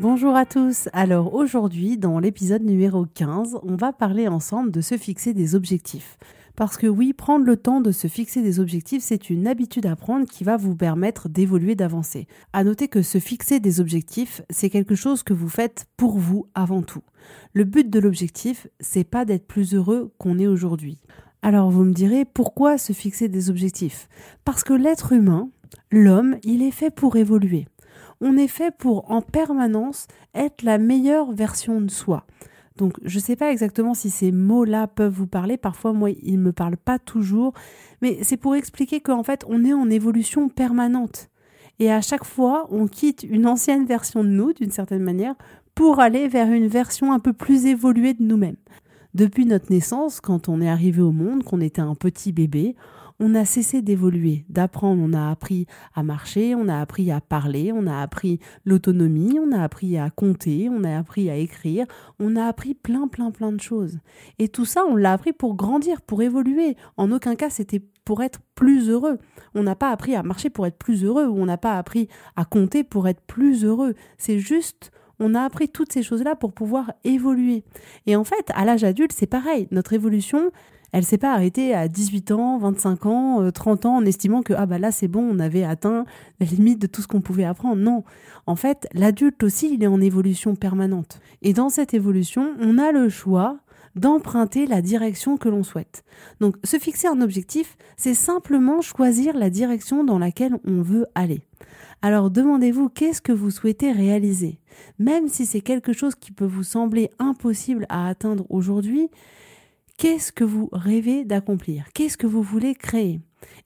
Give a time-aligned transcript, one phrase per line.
[0.00, 0.88] Bonjour à tous.
[0.92, 6.18] Alors aujourd'hui, dans l'épisode numéro 15, on va parler ensemble de se fixer des objectifs.
[6.54, 9.96] Parce que oui, prendre le temps de se fixer des objectifs, c'est une habitude à
[9.96, 12.28] prendre qui va vous permettre d'évoluer, d'avancer.
[12.52, 16.46] À noter que se fixer des objectifs, c'est quelque chose que vous faites pour vous
[16.54, 17.02] avant tout.
[17.52, 21.00] Le but de l'objectif, c'est pas d'être plus heureux qu'on est aujourd'hui.
[21.42, 24.08] Alors vous me direz pourquoi se fixer des objectifs?
[24.44, 25.50] Parce que l'être humain,
[25.90, 27.66] l'homme, il est fait pour évoluer
[28.20, 32.24] on est fait pour en permanence être la meilleure version de soi.
[32.76, 36.38] Donc je ne sais pas exactement si ces mots-là peuvent vous parler, parfois moi ils
[36.38, 37.52] ne me parlent pas toujours,
[38.02, 41.28] mais c'est pour expliquer qu'en fait on est en évolution permanente.
[41.80, 45.34] Et à chaque fois on quitte une ancienne version de nous d'une certaine manière
[45.74, 48.56] pour aller vers une version un peu plus évoluée de nous-mêmes.
[49.14, 52.76] Depuis notre naissance, quand on est arrivé au monde, qu'on était un petit bébé,
[53.20, 55.02] on a cessé d'évoluer, d'apprendre.
[55.04, 59.52] On a appris à marcher, on a appris à parler, on a appris l'autonomie, on
[59.52, 61.86] a appris à compter, on a appris à écrire,
[62.18, 63.98] on a appris plein, plein, plein de choses.
[64.38, 66.76] Et tout ça, on l'a appris pour grandir, pour évoluer.
[66.96, 69.18] En aucun cas, c'était pour être plus heureux.
[69.54, 72.08] On n'a pas appris à marcher pour être plus heureux, ou on n'a pas appris
[72.36, 73.94] à compter pour être plus heureux.
[74.16, 74.90] C'est juste
[75.20, 77.64] on a appris toutes ces choses-là pour pouvoir évoluer.
[78.06, 79.66] Et en fait, à l'âge adulte, c'est pareil.
[79.70, 80.52] Notre évolution,
[80.92, 84.54] elle s'est pas arrêtée à 18 ans, 25 ans, 30 euh, ans en estimant que
[84.54, 86.04] ah bah là c'est bon, on avait atteint
[86.40, 87.76] la limite de tout ce qu'on pouvait apprendre.
[87.76, 88.04] Non.
[88.46, 91.20] En fait, l'adulte aussi, il est en évolution permanente.
[91.42, 93.58] Et dans cette évolution, on a le choix
[93.94, 96.04] d'emprunter la direction que l'on souhaite.
[96.40, 101.42] Donc se fixer un objectif, c'est simplement choisir la direction dans laquelle on veut aller.
[102.00, 104.60] Alors demandez-vous qu'est-ce que vous souhaitez réaliser?
[104.98, 109.10] Même si c'est quelque chose qui peut vous sembler impossible à atteindre aujourd'hui,
[109.98, 111.86] Qu'est-ce que vous rêvez d'accomplir?
[111.92, 113.20] Qu'est-ce que vous voulez créer?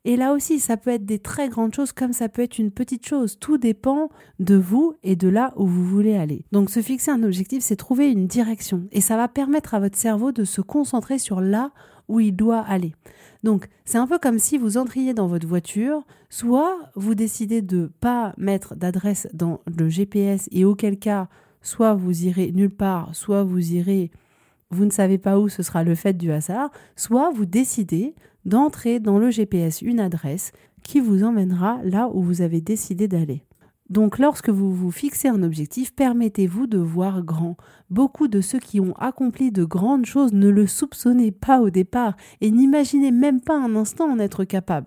[0.07, 2.71] Et là aussi, ça peut être des très grandes choses comme ça peut être une
[2.71, 3.39] petite chose.
[3.39, 6.47] Tout dépend de vous et de là où vous voulez aller.
[6.51, 8.89] Donc se fixer un objectif, c'est trouver une direction.
[8.93, 11.71] Et ça va permettre à votre cerveau de se concentrer sur là
[12.09, 12.95] où il doit aller.
[13.43, 17.93] Donc, c'est un peu comme si vous entriez dans votre voiture, soit vous décidez de
[18.01, 21.29] pas mettre d'adresse dans le GPS et auquel cas,
[21.61, 24.11] soit vous irez nulle part, soit vous irez
[24.73, 29.01] vous ne savez pas où ce sera le fait du hasard, soit vous décidez d'entrer
[29.01, 30.53] dans le GPS une adresse
[30.83, 33.45] qui vous emmènera là où vous avez décidé d'aller.
[33.91, 37.57] Donc lorsque vous vous fixez un objectif, permettez-vous de voir grand.
[37.91, 42.17] Beaucoup de ceux qui ont accompli de grandes choses ne le soupçonnaient pas au départ
[42.41, 44.87] et n'imaginez même pas un instant en être capable.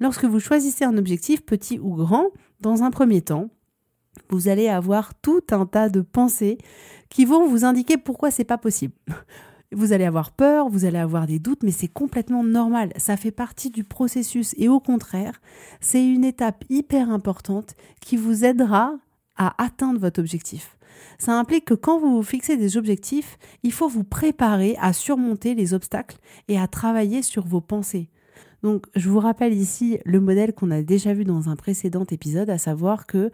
[0.00, 2.26] Lorsque vous choisissez un objectif, petit ou grand,
[2.60, 3.50] dans un premier temps,
[4.30, 6.58] vous allez avoir tout un tas de pensées
[7.14, 8.92] qui vont vous indiquer pourquoi c'est pas possible.
[9.72, 12.92] Vous allez avoir peur, vous allez avoir des doutes, mais c'est complètement normal.
[12.96, 15.40] Ça fait partie du processus et au contraire,
[15.80, 18.94] c'est une étape hyper importante qui vous aidera
[19.36, 20.76] à atteindre votre objectif.
[21.18, 25.56] Ça implique que quand vous vous fixez des objectifs, il faut vous préparer à surmonter
[25.56, 28.10] les obstacles et à travailler sur vos pensées.
[28.62, 32.50] Donc, je vous rappelle ici le modèle qu'on a déjà vu dans un précédent épisode,
[32.50, 33.32] à savoir que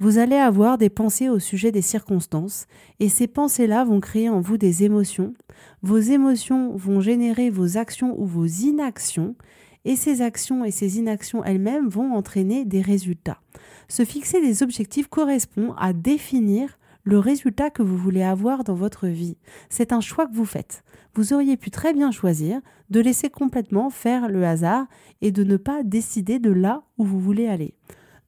[0.00, 2.66] vous allez avoir des pensées au sujet des circonstances
[3.00, 5.34] et ces pensées-là vont créer en vous des émotions.
[5.82, 9.36] Vos émotions vont générer vos actions ou vos inactions
[9.84, 13.42] et ces actions et ces inactions elles-mêmes vont entraîner des résultats.
[13.88, 19.06] Se fixer des objectifs correspond à définir le résultat que vous voulez avoir dans votre
[19.06, 19.36] vie.
[19.68, 20.82] C'est un choix que vous faites.
[21.14, 24.86] Vous auriez pu très bien choisir de laisser complètement faire le hasard
[25.20, 27.74] et de ne pas décider de là où vous voulez aller.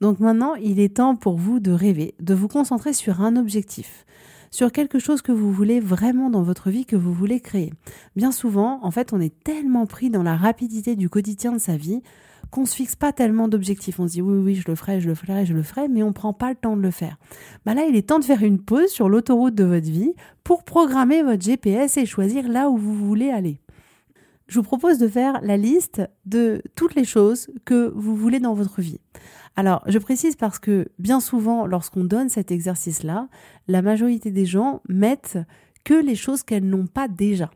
[0.02, 4.04] Donc maintenant, il est temps pour vous de rêver, de vous concentrer sur un objectif,
[4.50, 7.72] sur quelque chose que vous voulez vraiment dans votre vie, que vous voulez créer.
[8.16, 11.76] Bien souvent, en fait, on est tellement pris dans la rapidité du quotidien de sa
[11.76, 12.02] vie
[12.50, 14.00] qu'on se fixe pas tellement d'objectifs.
[14.00, 16.02] On se dit oui, oui, je le ferai, je le ferai, je le ferai, mais
[16.02, 17.16] on prend pas le temps de le faire.
[17.64, 20.64] Bah là, il est temps de faire une pause sur l'autoroute de votre vie pour
[20.64, 23.61] programmer votre GPS et choisir là où vous voulez aller.
[24.48, 28.54] Je vous propose de faire la liste de toutes les choses que vous voulez dans
[28.54, 29.00] votre vie.
[29.56, 33.28] Alors, je précise parce que bien souvent, lorsqu'on donne cet exercice-là,
[33.68, 35.38] la majorité des gens mettent
[35.84, 37.50] que les choses qu'elles n'ont pas déjà.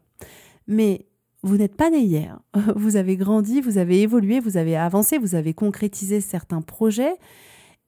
[0.66, 1.06] Mais
[1.42, 2.40] vous n'êtes pas né hier,
[2.76, 7.16] vous avez grandi, vous avez évolué, vous avez avancé, vous avez concrétisé certains projets.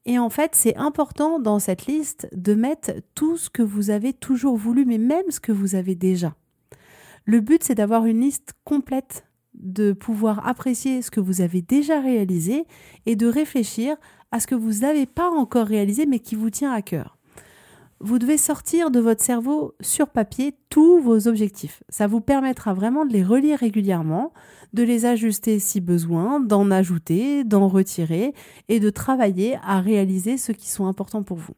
[0.07, 4.13] Et en fait, c'est important dans cette liste de mettre tout ce que vous avez
[4.15, 6.35] toujours voulu, mais même ce que vous avez déjà.
[7.29, 12.01] Le but, c'est d'avoir une liste complète, de pouvoir apprécier ce que vous avez déjà
[12.01, 12.65] réalisé
[13.05, 13.99] et de réfléchir
[14.33, 17.19] à ce que vous n'avez pas encore réalisé, mais qui vous tient à cœur
[18.01, 21.83] vous devez sortir de votre cerveau sur papier tous vos objectifs.
[21.89, 24.33] Ça vous permettra vraiment de les relire régulièrement,
[24.73, 28.35] de les ajuster si besoin, d'en ajouter, d'en retirer
[28.69, 31.55] et de travailler à réaliser ceux qui sont importants pour vous.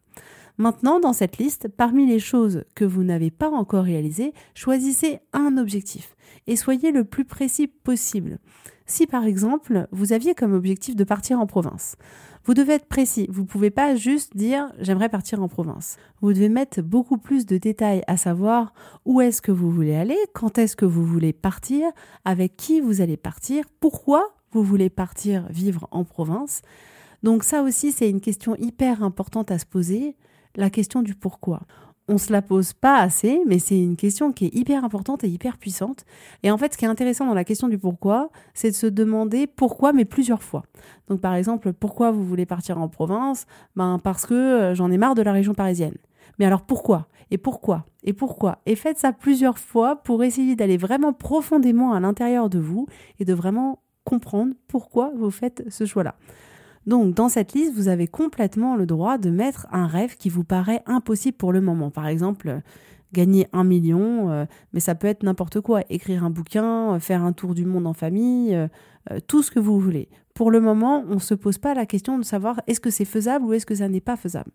[0.60, 5.56] Maintenant, dans cette liste, parmi les choses que vous n'avez pas encore réalisées, choisissez un
[5.56, 6.14] objectif
[6.46, 8.38] et soyez le plus précis possible.
[8.84, 11.96] Si par exemple, vous aviez comme objectif de partir en province,
[12.44, 13.26] vous devez être précis.
[13.30, 15.96] Vous ne pouvez pas juste dire j'aimerais partir en province.
[16.20, 18.74] Vous devez mettre beaucoup plus de détails, à savoir
[19.06, 21.88] où est-ce que vous voulez aller, quand est-ce que vous voulez partir,
[22.26, 26.60] avec qui vous allez partir, pourquoi vous voulez partir vivre en province.
[27.22, 30.16] Donc ça aussi, c'est une question hyper importante à se poser,
[30.56, 31.60] la question du pourquoi
[32.10, 35.28] on se la pose pas assez, mais c'est une question qui est hyper importante et
[35.28, 36.04] hyper puissante.
[36.42, 38.86] Et en fait, ce qui est intéressant dans la question du pourquoi, c'est de se
[38.86, 40.64] demander pourquoi, mais plusieurs fois.
[41.08, 43.46] Donc, par exemple, pourquoi vous voulez partir en province?
[43.76, 45.94] Ben, parce que euh, j'en ai marre de la région parisienne.
[46.40, 47.06] Mais alors pourquoi?
[47.30, 47.86] Et pourquoi?
[48.02, 48.58] Et pourquoi?
[48.66, 52.88] Et faites ça plusieurs fois pour essayer d'aller vraiment profondément à l'intérieur de vous
[53.20, 56.16] et de vraiment comprendre pourquoi vous faites ce choix-là.
[56.86, 60.44] Donc dans cette liste, vous avez complètement le droit de mettre un rêve qui vous
[60.44, 61.90] paraît impossible pour le moment.
[61.90, 62.62] Par exemple,
[63.12, 65.82] gagner un million, euh, mais ça peut être n'importe quoi.
[65.90, 68.68] Écrire un bouquin, euh, faire un tour du monde en famille, euh,
[69.26, 70.08] tout ce que vous voulez.
[70.40, 73.04] Pour le moment, on ne se pose pas la question de savoir est-ce que c'est
[73.04, 74.50] faisable ou est-ce que ça n'est pas faisable.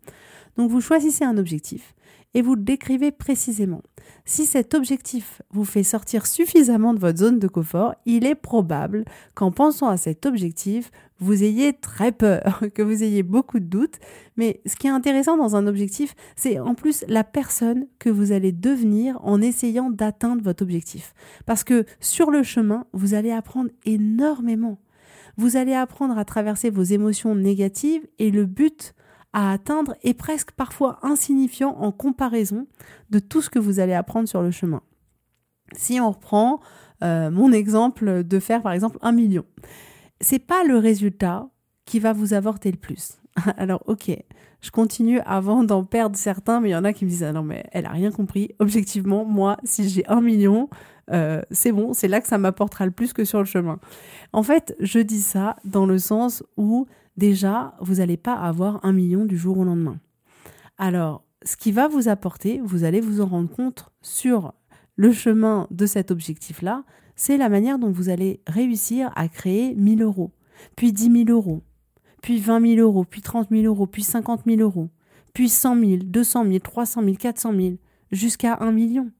[0.57, 1.93] Donc vous choisissez un objectif
[2.33, 3.83] et vous le décrivez précisément.
[4.25, 9.05] Si cet objectif vous fait sortir suffisamment de votre zone de confort, il est probable
[9.35, 10.89] qu'en pensant à cet objectif,
[11.19, 13.99] vous ayez très peur, que vous ayez beaucoup de doutes.
[14.37, 18.31] Mais ce qui est intéressant dans un objectif, c'est en plus la personne que vous
[18.31, 21.13] allez devenir en essayant d'atteindre votre objectif.
[21.45, 24.79] Parce que sur le chemin, vous allez apprendre énormément.
[25.37, 28.93] Vous allez apprendre à traverser vos émotions négatives et le but
[29.33, 32.67] à atteindre est presque parfois insignifiant en comparaison
[33.09, 34.81] de tout ce que vous allez apprendre sur le chemin.
[35.73, 36.61] Si on reprend
[37.03, 39.43] euh, mon exemple de faire par exemple un million,
[40.21, 41.49] c'est pas le résultat
[41.83, 43.17] qui va vous avorter le plus.
[43.57, 44.09] Alors ok,
[44.61, 47.33] je continue avant d'en perdre certains, mais il y en a qui me disent ah
[47.33, 48.51] non mais elle a rien compris.
[48.59, 50.69] Objectivement, moi, si j'ai un million,
[51.11, 53.79] euh, c'est bon, c'est là que ça m'apportera le plus que sur le chemin.
[54.33, 56.87] En fait, je dis ça dans le sens où
[57.17, 59.99] déjà, vous n'allez pas avoir un million du jour au lendemain.
[60.77, 64.53] Alors, ce qui va vous apporter, vous allez vous en rendre compte sur
[64.95, 66.83] le chemin de cet objectif-là,
[67.15, 70.31] c'est la manière dont vous allez réussir à créer 1000 euros,
[70.75, 71.61] puis 10 000 euros,
[72.21, 74.89] puis 20 000 euros, puis 30 000 euros, puis 50 000 euros,
[75.33, 77.75] puis 100 000, 200 000, 300 000, 400 000,
[78.11, 79.11] jusqu'à 1 million.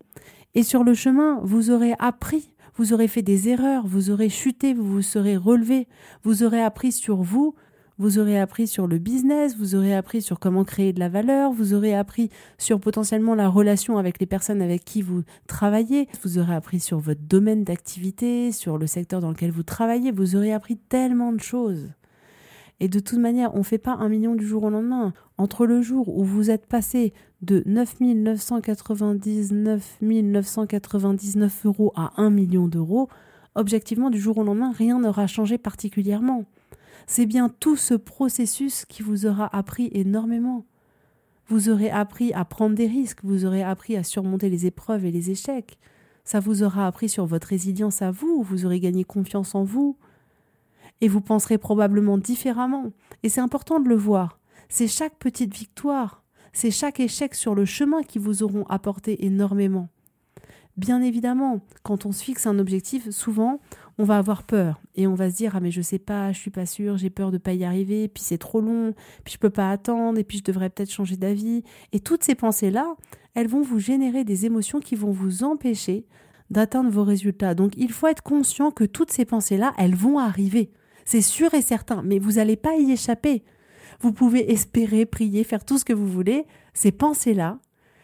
[0.56, 4.74] Et sur le chemin, vous aurez appris, vous aurez fait des erreurs, vous aurez chuté,
[4.74, 5.88] vous vous serez relevé,
[6.24, 7.56] vous aurez appris sur vous,
[7.98, 11.52] vous aurez appris sur le business, vous aurez appris sur comment créer de la valeur,
[11.52, 16.38] vous aurez appris sur potentiellement la relation avec les personnes avec qui vous travaillez, vous
[16.38, 20.54] aurez appris sur votre domaine d'activité, sur le secteur dans lequel vous travaillez, vous aurez
[20.54, 21.90] appris tellement de choses.
[22.80, 25.14] Et de toute manière, on ne fait pas un million du jour au lendemain.
[25.38, 32.68] Entre le jour où vous êtes passé de 9 999 999 euros à 1 million
[32.68, 33.08] d'euros,
[33.56, 36.46] objectivement, du jour au lendemain, rien n'aura changé particulièrement
[37.08, 40.66] c'est bien tout ce processus qui vous aura appris énormément.
[41.48, 45.12] Vous aurez appris à prendre des risques, vous aurez appris à surmonter les épreuves et
[45.12, 45.78] les échecs.
[46.24, 49.96] Ça vous aura appris sur votre résilience à vous, vous aurez gagné confiance en vous.
[51.02, 52.92] Et vous penserez probablement différemment.
[53.24, 54.40] Et c'est important de le voir.
[54.70, 56.24] C'est chaque petite victoire,
[56.54, 59.90] c'est chaque échec sur le chemin qui vous auront apporté énormément.
[60.78, 63.62] Bien évidemment, quand on se fixe un objectif, souvent,
[63.98, 66.40] on va avoir peur et on va se dire ah mais je sais pas, je
[66.40, 69.40] suis pas sûre, j'ai peur de pas y arriver, puis c'est trop long, puis je
[69.40, 72.96] peux pas attendre et puis je devrais peut-être changer d'avis et toutes ces pensées là,
[73.36, 76.06] elles vont vous générer des émotions qui vont vous empêcher
[76.50, 77.56] d'atteindre vos résultats.
[77.56, 80.72] Donc il faut être conscient que toutes ces pensées là, elles vont arriver.
[81.06, 83.44] C'est sûr et certain, mais vous n'allez pas y échapper.
[84.02, 86.46] Vous pouvez espérer, prier, faire tout ce que vous voulez.
[86.74, 87.60] Ces pensées-là,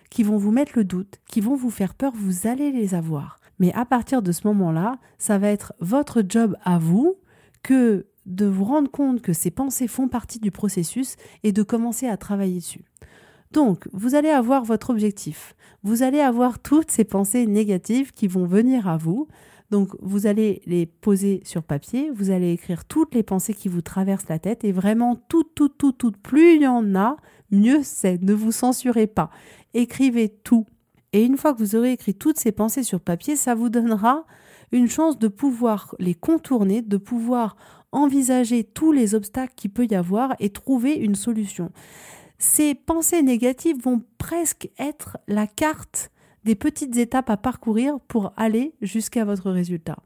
[0.10, 3.40] qui vont vous mettre le doute, qui vont vous faire peur, vous allez les avoir.
[3.60, 7.18] Mais à partir de ce moment-là, ça va être votre job à vous
[7.64, 12.08] que de vous rendre compte que ces pensées font partie du processus et de commencer
[12.08, 12.86] à travailler dessus.
[13.52, 15.56] Donc, vous allez avoir votre objectif.
[15.84, 19.28] Vous allez avoir toutes ces pensées négatives qui vont venir à vous.
[19.72, 23.82] Donc, vous allez les poser sur papier, vous allez écrire toutes les pensées qui vous
[23.82, 26.18] traversent la tête et vraiment toutes, toutes, toutes, toutes.
[26.18, 27.16] Plus il y en a,
[27.52, 28.22] mieux c'est.
[28.22, 29.30] Ne vous censurez pas.
[29.74, 30.66] Écrivez tout.
[31.14, 34.26] Et une fois que vous aurez écrit toutes ces pensées sur papier, ça vous donnera
[34.74, 37.56] une chance de pouvoir les contourner, de pouvoir
[37.94, 41.72] envisager tous les obstacles qu'il peut y avoir et trouver une solution.
[42.38, 46.12] Ces pensées négatives vont presque être la carte
[46.44, 49.98] des petites étapes à parcourir pour aller jusqu'à votre résultat.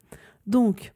[0.47, 0.93] Donc,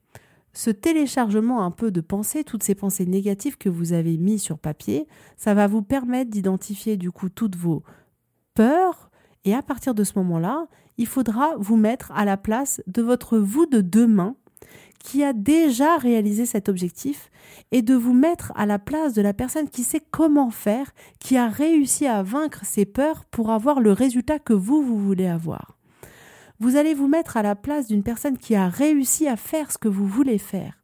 [0.53, 4.57] ce téléchargement un peu de pensées, toutes ces pensées négatives que vous avez mis sur
[4.57, 7.83] papier, ça va vous permettre d'identifier du coup toutes vos
[8.55, 9.09] peurs
[9.45, 10.67] et à partir de ce moment-là,
[10.97, 14.35] il faudra vous mettre à la place de votre vous de demain
[14.99, 17.31] qui a déjà réalisé cet objectif
[17.71, 21.37] et de vous mettre à la place de la personne qui sait comment faire, qui
[21.37, 25.77] a réussi à vaincre ses peurs pour avoir le résultat que vous, vous voulez avoir.
[26.59, 29.77] Vous allez vous mettre à la place d'une personne qui a réussi à faire ce
[29.77, 30.83] que vous voulez faire.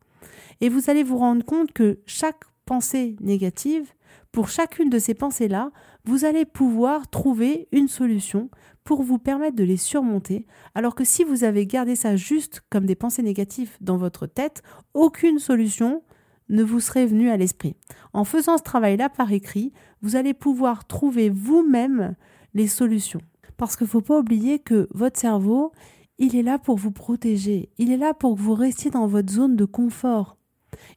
[0.61, 3.91] Et vous allez vous rendre compte que chaque pensée négative,
[4.31, 5.71] pour chacune de ces pensées-là,
[6.05, 8.49] vous allez pouvoir trouver une solution
[8.85, 12.85] pour vous permettre de les surmonter, alors que si vous avez gardé ça juste comme
[12.85, 14.61] des pensées négatives dans votre tête,
[14.93, 16.03] aucune solution
[16.49, 17.75] ne vous serait venue à l'esprit.
[18.13, 19.73] En faisant ce travail-là par écrit,
[20.03, 22.15] vous allez pouvoir trouver vous-même
[22.53, 23.21] les solutions.
[23.57, 25.71] Parce qu'il ne faut pas oublier que votre cerveau,
[26.19, 29.33] il est là pour vous protéger, il est là pour que vous restiez dans votre
[29.33, 30.37] zone de confort.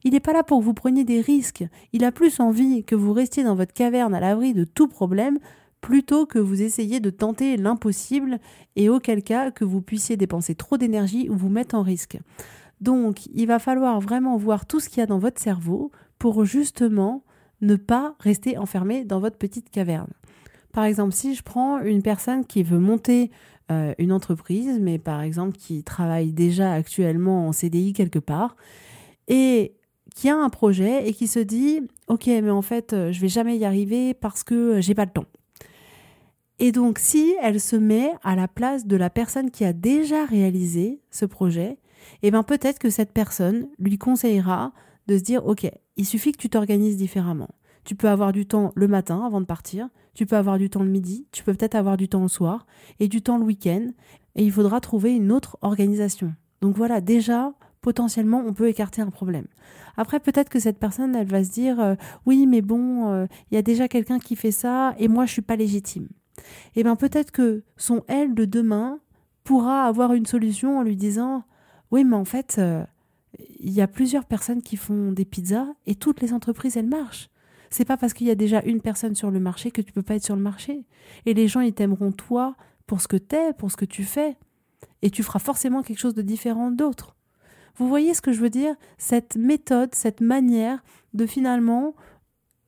[0.03, 2.95] Il n'est pas là pour que vous preniez des risques, il a plus envie que
[2.95, 5.39] vous restiez dans votre caverne à l'abri de tout problème
[5.81, 8.39] plutôt que vous essayiez de tenter l'impossible
[8.75, 12.19] et auquel cas que vous puissiez dépenser trop d'énergie ou vous mettre en risque.
[12.81, 16.45] Donc, il va falloir vraiment voir tout ce qu'il y a dans votre cerveau pour
[16.45, 17.23] justement
[17.61, 20.11] ne pas rester enfermé dans votre petite caverne.
[20.71, 23.31] Par exemple, si je prends une personne qui veut monter
[23.71, 28.55] euh, une entreprise, mais par exemple qui travaille déjà actuellement en CDI quelque part,
[29.27, 29.75] et
[30.15, 33.27] qui a un projet et qui se dit, ok, mais en fait, euh, je vais
[33.27, 35.25] jamais y arriver parce que j'ai pas le temps.
[36.61, 40.25] Et donc, si elle se met à la place de la personne qui a déjà
[40.25, 41.77] réalisé ce projet,
[42.21, 44.73] eh bien peut-être que cette personne lui conseillera
[45.07, 47.47] de se dire, OK, il suffit que tu t'organises différemment.
[47.85, 50.83] Tu peux avoir du temps le matin avant de partir, tu peux avoir du temps
[50.83, 52.67] le midi, tu peux peut-être avoir du temps le soir
[52.99, 53.87] et du temps le week-end,
[54.35, 56.33] et il faudra trouver une autre organisation.
[56.59, 59.47] Donc voilà, déjà, potentiellement, on peut écarter un problème.
[59.95, 63.55] Après, peut-être que cette personne, elle va se dire, euh, oui, mais bon, euh, il
[63.55, 66.09] y a déjà quelqu'un qui fait ça, et moi, je suis pas légitime
[66.75, 68.99] eh bien peut-être que son elle de demain
[69.43, 71.43] pourra avoir une solution en lui disant
[71.91, 72.83] oui mais en fait euh,
[73.59, 77.29] il y a plusieurs personnes qui font des pizzas et toutes les entreprises elles marchent.
[77.69, 80.01] C'est pas parce qu'il y a déjà une personne sur le marché que tu peux
[80.01, 80.85] pas être sur le marché.
[81.27, 82.55] Et les gens ils t'aimeront toi
[82.87, 84.37] pour ce que t'es pour ce que tu fais.
[85.01, 87.15] Et tu feras forcément quelque chose de différent d'autres
[87.79, 88.75] vous voyez ce que je veux dire?
[88.97, 91.95] Cette méthode cette manière de finalement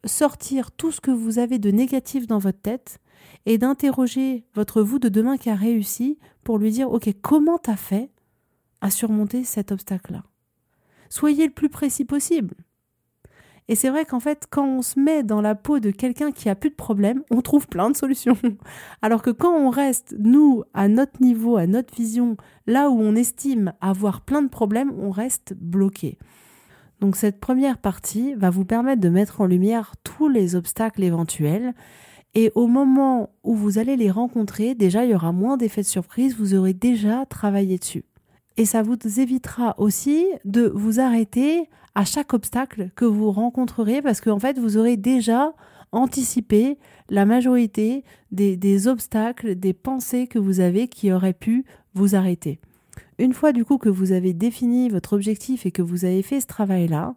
[0.05, 2.99] sortir tout ce que vous avez de négatif dans votre tête
[3.45, 7.75] et d'interroger votre vous de demain qui a réussi pour lui dire Ok, comment t'as
[7.75, 8.09] fait
[8.81, 10.23] à surmonter cet obstacle-là?
[11.09, 12.55] Soyez le plus précis possible.
[13.67, 16.49] Et c'est vrai qu'en fait, quand on se met dans la peau de quelqu'un qui
[16.49, 18.37] a plus de problème, on trouve plein de solutions.
[19.01, 22.35] Alors que quand on reste, nous, à notre niveau, à notre vision,
[22.67, 26.17] là où on estime avoir plein de problèmes, on reste bloqué.
[26.99, 31.73] Donc cette première partie va vous permettre de mettre en lumière tous les obstacles éventuels
[32.33, 35.87] et au moment où vous allez les rencontrer, déjà, il y aura moins d'effets de
[35.87, 38.05] surprise, vous aurez déjà travaillé dessus.
[38.57, 44.21] Et ça vous évitera aussi de vous arrêter à chaque obstacle que vous rencontrerez parce
[44.21, 45.53] qu'en fait, vous aurez déjà
[45.91, 46.77] anticipé
[47.09, 52.59] la majorité des, des, obstacles, des pensées que vous avez qui auraient pu vous arrêter.
[53.19, 56.39] Une fois du coup que vous avez défini votre objectif et que vous avez fait
[56.39, 57.15] ce travail-là,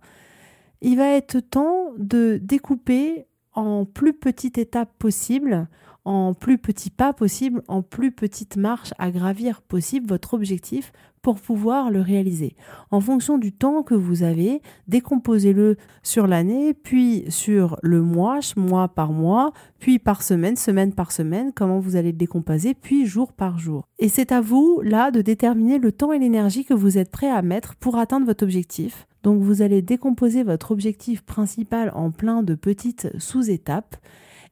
[0.82, 5.68] il va être temps de découper en plus petite étape possible,
[6.04, 10.92] en plus petits pas possible, en plus petite marche à gravir possible votre objectif
[11.22, 12.54] pour pouvoir le réaliser.
[12.90, 18.88] En fonction du temps que vous avez, décomposez-le sur l'année, puis sur le mois, mois
[18.88, 23.32] par mois, puis par semaine, semaine par semaine, comment vous allez le décomposer, puis jour
[23.32, 23.88] par jour.
[23.98, 27.30] Et c'est à vous, là, de déterminer le temps et l'énergie que vous êtes prêt
[27.30, 32.42] à mettre pour atteindre votre objectif Donc vous allez décomposer votre objectif principal en plein
[32.42, 33.96] de petites sous-étapes.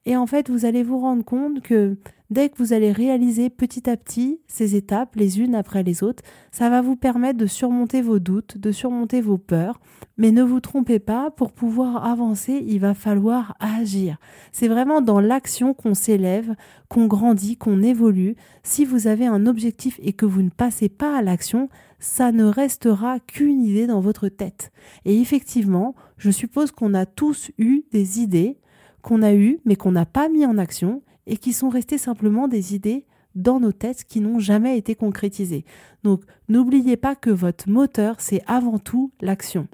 [0.07, 1.97] Et en fait, vous allez vous rendre compte que
[2.31, 6.25] dès que vous allez réaliser petit à petit ces étapes, les unes après les autres,
[6.51, 9.79] ça va vous permettre de surmonter vos doutes, de surmonter vos peurs.
[10.17, 14.17] Mais ne vous trompez pas, pour pouvoir avancer, il va falloir agir.
[14.51, 16.55] C'est vraiment dans l'action qu'on s'élève,
[16.89, 18.37] qu'on grandit, qu'on évolue.
[18.63, 21.69] Si vous avez un objectif et que vous ne passez pas à l'action,
[22.03, 24.73] ça ne restera qu'une idée dans votre tête.
[25.05, 28.59] Et effectivement, je suppose qu'on a tous eu des idées
[29.03, 32.49] qu'on a eues mais qu'on n'a pas mis en action et qui sont restées simplement
[32.49, 35.65] des idées dans nos têtes qui n'ont jamais été concrétisées.
[36.03, 39.69] Donc n'oubliez pas que votre moteur, c'est avant tout l'action.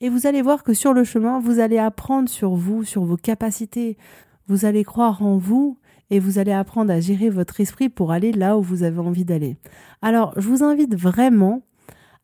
[0.00, 3.16] Et vous allez voir que sur le chemin, vous allez apprendre sur vous, sur vos
[3.16, 3.96] capacités,
[4.48, 5.78] vous allez croire en vous
[6.12, 9.24] et vous allez apprendre à gérer votre esprit pour aller là où vous avez envie
[9.24, 9.56] d'aller.
[10.02, 11.62] Alors, je vous invite vraiment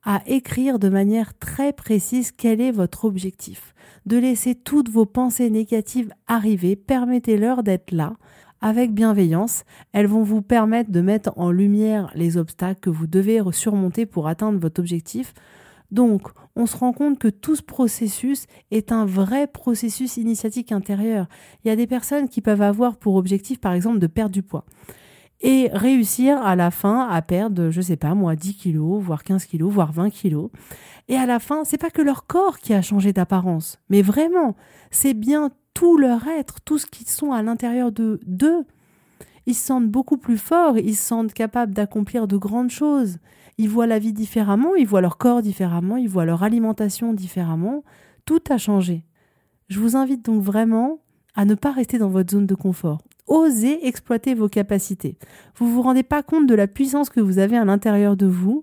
[0.04, 5.48] à écrire de manière très précise quel est votre objectif, de laisser toutes vos pensées
[5.48, 8.12] négatives arriver, permettez-leur d'être là
[8.60, 13.40] avec bienveillance, elles vont vous permettre de mettre en lumière les obstacles que vous devez
[13.52, 15.32] surmonter pour atteindre votre objectif.
[15.90, 21.26] Donc, on se rend compte que tout ce processus est un vrai processus initiatique intérieur.
[21.64, 24.42] Il y a des personnes qui peuvent avoir pour objectif, par exemple, de perdre du
[24.42, 24.64] poids
[25.40, 29.44] et réussir à la fin à perdre, je sais pas moi, 10 kilos, voire 15
[29.44, 30.50] kilos, voire 20 kilos.
[31.08, 34.56] Et à la fin, c'est pas que leur corps qui a changé d'apparence, mais vraiment,
[34.90, 38.64] c'est bien tout leur être, tout ce qu'ils sont à l'intérieur de d'eux.
[39.46, 43.18] Ils se sentent beaucoup plus forts, ils se sentent capables d'accomplir de grandes choses.
[43.58, 47.82] Ils voient la vie différemment, ils voient leur corps différemment, ils voient leur alimentation différemment.
[48.24, 49.04] Tout a changé.
[49.68, 51.00] Je vous invite donc vraiment
[51.34, 53.02] à ne pas rester dans votre zone de confort.
[53.26, 55.18] Osez exploiter vos capacités.
[55.56, 58.62] Vous vous rendez pas compte de la puissance que vous avez à l'intérieur de vous,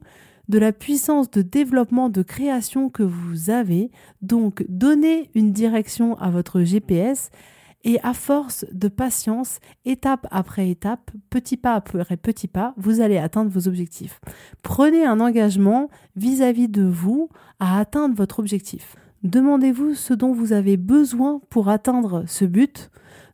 [0.49, 3.91] de la puissance de développement, de création que vous avez.
[4.21, 7.29] Donc, donnez une direction à votre GPS
[7.85, 13.17] et à force de patience, étape après étape, petit pas après petit pas, vous allez
[13.17, 14.19] atteindre vos objectifs.
[14.63, 17.29] Prenez un engagement vis-à-vis de vous
[17.59, 18.95] à atteindre votre objectif.
[19.23, 22.89] Demandez-vous ce dont vous avez besoin pour atteindre ce but.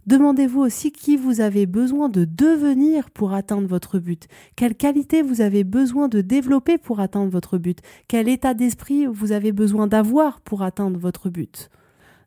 [0.06, 5.42] Demandez-vous aussi qui vous avez besoin de devenir pour atteindre votre but, quelle qualité vous
[5.42, 10.42] avez besoin de développer pour atteindre votre but, quel état d'esprit vous avez besoin d'avoir
[10.42, 11.70] pour atteindre votre but.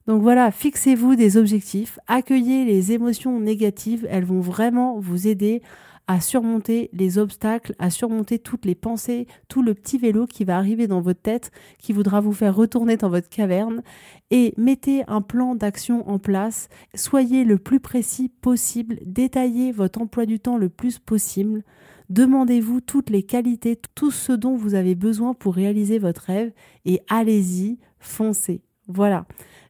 [0.06, 5.62] Donc voilà, fixez-vous des objectifs, accueillez les émotions négatives, elles vont vraiment vous aider
[6.06, 10.58] à surmonter les obstacles, à surmonter toutes les pensées, tout le petit vélo qui va
[10.58, 13.82] arriver dans votre tête, qui voudra vous faire retourner dans votre caverne,
[14.30, 20.26] et mettez un plan d'action en place, soyez le plus précis possible, détaillez votre emploi
[20.26, 21.62] du temps le plus possible,
[22.10, 26.52] demandez-vous toutes les qualités, tout ce dont vous avez besoin pour réaliser votre rêve,
[26.84, 28.60] et allez-y, foncez.
[28.86, 29.24] Voilà.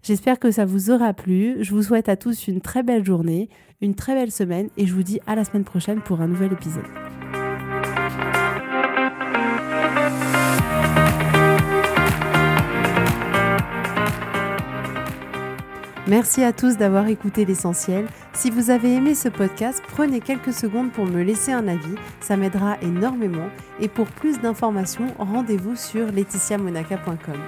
[0.04, 1.56] J'espère que ça vous aura plu.
[1.60, 3.48] Je vous souhaite à tous une très belle journée,
[3.80, 6.52] une très belle semaine et je vous dis à la semaine prochaine pour un nouvel
[6.52, 6.84] épisode.
[16.06, 18.04] Merci à tous d'avoir écouté l'essentiel.
[18.34, 22.36] Si vous avez aimé ce podcast, prenez quelques secondes pour me laisser un avis, ça
[22.36, 23.48] m'aidera énormément.
[23.80, 27.40] Et pour plus d'informations, rendez-vous sur laetitiamonaca.com.